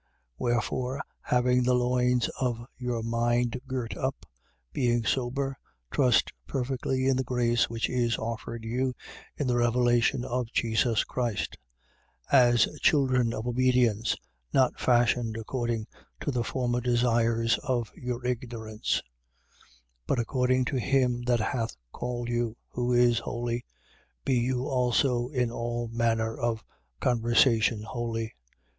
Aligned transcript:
1:13. 0.01 0.07
Wherefore, 0.39 1.01
having 1.21 1.61
the 1.61 1.75
loins 1.75 2.27
of 2.39 2.65
your 2.75 3.03
mind 3.03 3.61
girt 3.67 3.95
up, 3.95 4.25
being 4.73 5.05
sober, 5.05 5.55
trust 5.91 6.33
perfectly 6.47 7.05
in 7.05 7.17
the 7.17 7.23
grace 7.23 7.69
which 7.69 7.87
is 7.87 8.17
offered 8.17 8.63
you 8.63 8.95
in 9.37 9.45
the 9.45 9.55
revelation 9.57 10.25
of 10.25 10.51
Jesus 10.51 11.03
Christ. 11.03 11.55
1:14. 12.33 12.39
As 12.41 12.79
children 12.81 13.31
of 13.31 13.45
obedience, 13.45 14.15
not 14.51 14.79
fashioned 14.79 15.37
according 15.37 15.85
to 16.21 16.31
the 16.31 16.43
former 16.43 16.81
desires 16.81 17.59
of 17.59 17.91
your 17.95 18.25
ignorance, 18.25 19.03
1:15. 20.07 20.07
But 20.07 20.17
according 20.17 20.65
to 20.65 20.77
him 20.79 21.21
that 21.27 21.39
hath 21.41 21.77
called 21.91 22.27
you, 22.27 22.57
who 22.69 22.91
is 22.91 23.19
holy, 23.19 23.65
be 24.25 24.33
you 24.33 24.67
also 24.67 25.27
in 25.29 25.51
all 25.51 25.89
manner 25.89 26.35
of 26.35 26.63
conversation 26.99 27.83
holy: 27.83 28.23
1:16. 28.29 28.29